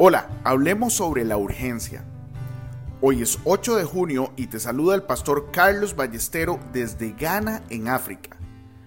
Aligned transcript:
Hola, 0.00 0.28
hablemos 0.44 0.94
sobre 0.94 1.24
la 1.24 1.36
urgencia. 1.36 2.04
Hoy 3.00 3.20
es 3.20 3.40
8 3.42 3.74
de 3.74 3.82
junio 3.82 4.32
y 4.36 4.46
te 4.46 4.60
saluda 4.60 4.94
el 4.94 5.02
pastor 5.02 5.50
Carlos 5.50 5.96
Ballestero 5.96 6.60
desde 6.72 7.14
Ghana, 7.14 7.64
en 7.68 7.88
África. 7.88 8.36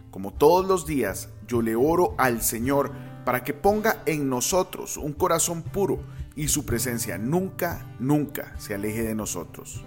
Como 0.09 0.31
todos 0.31 0.65
los 0.65 0.85
días, 0.85 1.27
yo 1.49 1.61
le 1.61 1.75
oro 1.75 2.15
al 2.17 2.41
Señor 2.41 2.93
para 3.25 3.43
que 3.43 3.53
ponga 3.53 4.01
en 4.05 4.29
nosotros 4.29 4.95
un 4.95 5.11
corazón 5.11 5.63
puro 5.63 5.99
y 6.37 6.47
su 6.47 6.65
presencia 6.65 7.17
nunca, 7.17 7.85
nunca 7.99 8.57
se 8.57 8.73
aleje 8.73 9.03
de 9.03 9.13
nosotros. 9.13 9.83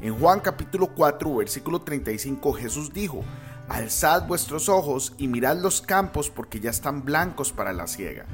En 0.00 0.18
Juan 0.18 0.40
capítulo 0.40 0.88
4, 0.96 1.36
versículo 1.36 1.82
35, 1.82 2.54
Jesús 2.54 2.92
dijo, 2.92 3.22
Alzad 3.68 4.26
vuestros 4.26 4.68
ojos 4.68 5.14
y 5.16 5.28
mirad 5.28 5.58
los 5.58 5.80
campos 5.80 6.28
porque 6.28 6.58
ya 6.58 6.70
están 6.70 7.04
blancos 7.04 7.52
para 7.52 7.72
la 7.72 7.86
siega. 7.86 8.26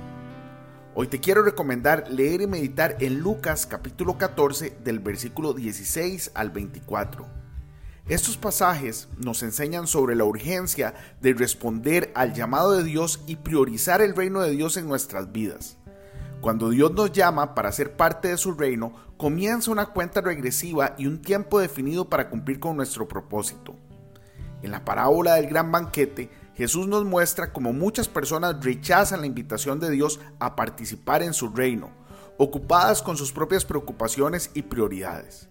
Hoy 0.99 1.09
te 1.09 1.21
quiero 1.21 1.43
recomendar 1.43 2.11
leer 2.11 2.41
y 2.41 2.47
meditar 2.47 2.97
en 3.01 3.19
Lucas 3.19 3.67
capítulo 3.67 4.17
14 4.17 4.79
del 4.83 4.99
versículo 4.99 5.53
16 5.53 6.31
al 6.33 6.49
24. 6.49 7.27
Estos 8.09 8.39
pasajes 8.39 9.07
nos 9.19 9.43
enseñan 9.43 9.89
sobre 9.89 10.15
la 10.15 10.25
urgencia 10.25 10.95
de 11.21 11.35
responder 11.35 12.11
al 12.15 12.33
llamado 12.33 12.73
de 12.73 12.83
Dios 12.83 13.21
y 13.27 13.37
priorizar 13.37 14.01
el 14.01 14.17
reino 14.17 14.41
de 14.41 14.53
Dios 14.53 14.79
en 14.79 14.89
nuestras 14.89 15.33
vidas. 15.33 15.77
Cuando 16.41 16.71
Dios 16.71 16.93
nos 16.93 17.13
llama 17.13 17.55
para 17.55 17.73
ser 17.73 17.95
parte 17.95 18.29
de 18.29 18.39
su 18.39 18.53
reino, 18.53 18.95
comienza 19.19 19.71
una 19.71 19.85
cuenta 19.93 20.23
regresiva 20.23 20.95
y 20.97 21.09
un 21.09 21.21
tiempo 21.21 21.61
definido 21.61 22.09
para 22.09 22.31
cumplir 22.31 22.59
con 22.59 22.75
nuestro 22.75 23.07
propósito. 23.07 23.77
En 24.67 24.73
la 24.73 24.85
parábola 24.85 25.35
del 25.35 25.47
gran 25.47 25.71
banquete, 25.71 26.29
Jesús 26.57 26.89
nos 26.89 27.05
muestra 27.05 27.53
cómo 27.53 27.73
muchas 27.73 28.09
personas 28.09 28.65
rechazan 28.65 29.21
la 29.21 29.29
invitación 29.29 29.79
de 29.79 29.91
Dios 29.91 30.19
a 30.41 30.57
participar 30.57 31.23
en 31.23 31.35
su 31.35 31.51
reino, 31.51 31.93
ocupadas 32.37 33.01
con 33.01 33.17
sus 33.17 33.31
propias 33.31 33.65
preocupaciones 33.65 34.51
y 34.55 34.63
prioridades. 34.63 35.49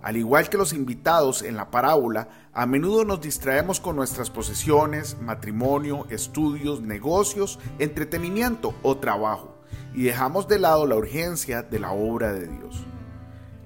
Al 0.00 0.16
igual 0.16 0.48
que 0.48 0.56
los 0.56 0.72
invitados 0.72 1.42
en 1.42 1.56
la 1.56 1.70
parábola, 1.70 2.30
a 2.54 2.64
menudo 2.64 3.04
nos 3.04 3.20
distraemos 3.20 3.80
con 3.80 3.96
nuestras 3.96 4.30
posesiones, 4.30 5.20
matrimonio, 5.20 6.06
estudios, 6.08 6.80
negocios, 6.80 7.58
entretenimiento 7.78 8.74
o 8.82 8.96
trabajo, 8.96 9.58
y 9.92 10.04
dejamos 10.04 10.48
de 10.48 10.58
lado 10.58 10.86
la 10.86 10.96
urgencia 10.96 11.62
de 11.62 11.80
la 11.80 11.92
obra 11.92 12.32
de 12.32 12.46
Dios. 12.46 12.86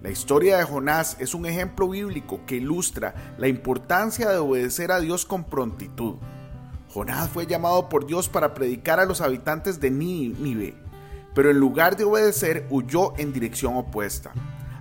La 0.00 0.10
historia 0.10 0.58
de 0.58 0.64
Jonás 0.64 1.16
es 1.18 1.34
un 1.34 1.44
ejemplo 1.44 1.88
bíblico 1.88 2.40
que 2.46 2.54
ilustra 2.54 3.34
la 3.36 3.48
importancia 3.48 4.30
de 4.30 4.38
obedecer 4.38 4.92
a 4.92 5.00
Dios 5.00 5.26
con 5.26 5.42
prontitud. 5.42 6.14
Jonás 6.94 7.28
fue 7.30 7.46
llamado 7.46 7.88
por 7.88 8.06
Dios 8.06 8.28
para 8.28 8.54
predicar 8.54 9.00
a 9.00 9.06
los 9.06 9.20
habitantes 9.20 9.80
de 9.80 9.90
Nínive, 9.90 10.76
pero 11.34 11.50
en 11.50 11.58
lugar 11.58 11.96
de 11.96 12.04
obedecer 12.04 12.64
huyó 12.70 13.12
en 13.18 13.32
dirección 13.32 13.76
opuesta. 13.76 14.32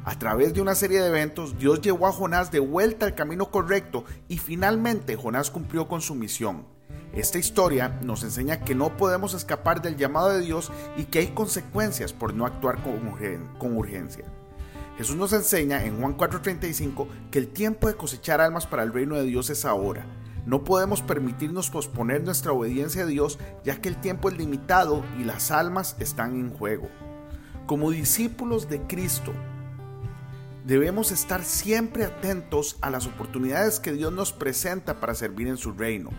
A 0.05 0.19
través 0.19 0.53
de 0.53 0.61
una 0.61 0.75
serie 0.75 1.01
de 1.01 1.07
eventos, 1.07 1.57
Dios 1.57 1.81
llevó 1.81 2.05
a 2.05 2.11
Jonás 2.11 2.51
de 2.51 2.59
vuelta 2.59 3.07
al 3.07 3.15
camino 3.15 3.49
correcto 3.49 4.05
y 4.27 4.37
finalmente 4.37 5.15
Jonás 5.15 5.49
cumplió 5.49 5.87
con 5.87 6.01
su 6.01 6.13
misión. 6.13 6.67
Esta 7.11 7.39
historia 7.39 7.99
nos 8.03 8.23
enseña 8.23 8.59
que 8.59 8.75
no 8.75 8.95
podemos 8.95 9.33
escapar 9.33 9.81
del 9.81 9.97
llamado 9.97 10.29
de 10.29 10.41
Dios 10.41 10.71
y 10.95 11.05
que 11.05 11.19
hay 11.19 11.27
consecuencias 11.29 12.13
por 12.13 12.35
no 12.35 12.45
actuar 12.45 12.77
con 12.83 13.75
urgencia. 13.75 14.25
Jesús 14.97 15.15
nos 15.15 15.31
enseña 15.31 15.85
en 15.85 15.99
Juan 15.99 16.17
4:35 16.17 17.07
que 17.29 17.37
el 17.37 17.49
tiempo 17.49 17.87
de 17.87 17.95
cosechar 17.95 18.41
almas 18.41 18.65
para 18.65 18.81
el 18.81 18.91
reino 18.91 19.15
de 19.15 19.25
Dios 19.25 19.49
es 19.51 19.63
ahora. 19.63 20.05
No 20.47 20.63
podemos 20.63 21.03
permitirnos 21.03 21.69
posponer 21.69 22.23
nuestra 22.23 22.51
obediencia 22.51 23.03
a 23.03 23.05
Dios 23.05 23.37
ya 23.63 23.79
que 23.79 23.89
el 23.89 24.01
tiempo 24.01 24.29
es 24.29 24.37
limitado 24.37 25.03
y 25.19 25.23
las 25.23 25.51
almas 25.51 25.95
están 25.99 26.35
en 26.39 26.49
juego. 26.49 26.89
Como 27.67 27.91
discípulos 27.91 28.69
de 28.69 28.81
Cristo, 28.87 29.33
debemos 30.65 31.11
estar 31.11 31.43
siempre 31.43 32.05
atentos 32.05 32.77
a 32.81 32.89
las 32.89 33.05
oportunidades 33.05 33.79
que 33.79 33.91
Dios 33.91 34.11
nos 34.11 34.33
presenta 34.33 34.99
para 34.99 35.13
servir 35.13 35.47
en 35.47 35.57
su 35.57 35.73
reino. 35.73 36.09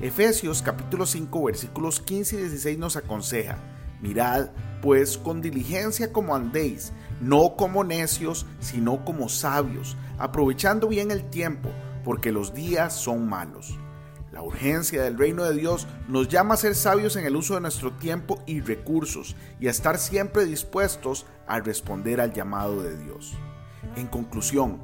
Efesios 0.00 0.62
capítulo 0.62 1.04
5 1.04 1.44
versículos 1.44 2.00
15 2.00 2.36
y 2.36 2.38
16 2.38 2.78
nos 2.78 2.96
aconseja, 2.96 3.58
mirad 4.02 4.50
pues 4.82 5.16
con 5.16 5.40
diligencia 5.40 6.12
como 6.12 6.34
andéis, 6.34 6.92
no 7.20 7.56
como 7.56 7.84
necios, 7.84 8.46
sino 8.60 9.04
como 9.04 9.28
sabios, 9.28 9.96
aprovechando 10.18 10.88
bien 10.88 11.12
el 11.12 11.30
tiempo, 11.30 11.70
porque 12.04 12.32
los 12.32 12.52
días 12.52 12.92
son 12.92 13.28
malos. 13.28 13.78
La 14.32 14.42
urgencia 14.42 15.02
del 15.02 15.18
reino 15.18 15.44
de 15.44 15.54
Dios 15.54 15.86
nos 16.08 16.28
llama 16.28 16.54
a 16.54 16.56
ser 16.56 16.74
sabios 16.74 17.16
en 17.16 17.26
el 17.26 17.36
uso 17.36 17.54
de 17.54 17.60
nuestro 17.60 17.92
tiempo 17.92 18.42
y 18.46 18.60
recursos 18.60 19.36
y 19.60 19.68
a 19.68 19.70
estar 19.70 19.98
siempre 19.98 20.46
dispuestos 20.46 21.26
a 21.46 21.60
responder 21.60 22.20
al 22.20 22.32
llamado 22.32 22.82
de 22.82 22.96
Dios. 22.96 23.34
En 23.94 24.06
conclusión, 24.06 24.80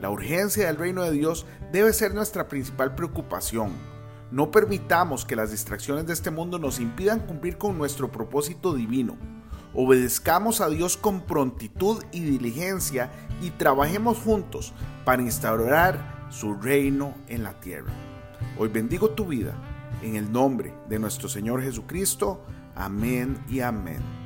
la 0.00 0.10
urgencia 0.10 0.66
del 0.66 0.76
reino 0.76 1.02
de 1.02 1.12
Dios 1.12 1.46
debe 1.72 1.92
ser 1.92 2.14
nuestra 2.14 2.46
principal 2.46 2.94
preocupación. 2.94 3.72
No 4.30 4.50
permitamos 4.50 5.24
que 5.24 5.36
las 5.36 5.50
distracciones 5.50 6.06
de 6.06 6.12
este 6.12 6.30
mundo 6.30 6.58
nos 6.58 6.80
impidan 6.80 7.20
cumplir 7.20 7.58
con 7.58 7.76
nuestro 7.76 8.10
propósito 8.12 8.74
divino 8.74 9.16
obedezcamos 9.74 10.60
a 10.60 10.68
Dios 10.68 10.96
con 10.96 11.22
prontitud 11.22 12.02
y 12.12 12.20
diligencia 12.20 13.10
y 13.42 13.50
trabajemos 13.50 14.18
juntos 14.18 14.72
para 15.04 15.22
instaurar 15.22 16.26
su 16.30 16.54
reino 16.54 17.14
en 17.28 17.42
la 17.42 17.58
tierra. 17.60 17.92
Hoy 18.58 18.68
bendigo 18.68 19.10
tu 19.10 19.26
vida 19.26 19.54
en 20.02 20.16
el 20.16 20.30
nombre 20.30 20.74
de 20.88 20.98
nuestro 20.98 21.28
Señor 21.28 21.62
Jesucristo. 21.62 22.42
Amén 22.74 23.42
y 23.48 23.60
amén. 23.60 24.19